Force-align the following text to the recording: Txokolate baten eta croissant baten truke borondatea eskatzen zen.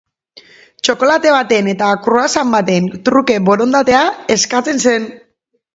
Txokolate 0.87 1.33
baten 1.35 1.69
eta 1.75 1.91
croissant 2.07 2.57
baten 2.57 2.91
truke 3.11 3.39
borondatea 3.53 4.05
eskatzen 4.39 4.85
zen. 4.89 5.11